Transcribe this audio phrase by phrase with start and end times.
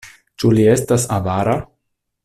[0.43, 1.57] Ĉu li estas avara?